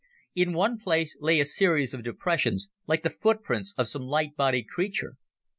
In 0.33 0.53
one 0.53 0.79
place 0.79 1.15
lay 1.19 1.39
a 1.39 1.45
series 1.45 1.93
of 1.93 2.01
depressions, 2.03 2.69
like 2.87 3.03
the 3.03 3.11
footprints 3.11 3.75
of 3.77 3.87
some 3.87 4.01
light 4.01 4.35
bodied 4.35 4.67
creature. 4.67 5.15